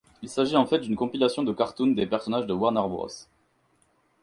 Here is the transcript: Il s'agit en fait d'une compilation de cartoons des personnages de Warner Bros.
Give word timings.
Il 0.23 0.29
s'agit 0.29 0.55
en 0.57 0.65
fait 0.65 0.79
d'une 0.79 0.95
compilation 0.95 1.43
de 1.43 1.53
cartoons 1.53 1.93
des 1.93 2.07
personnages 2.07 2.47
de 2.47 2.53
Warner 2.53 2.81
Bros. 2.89 3.27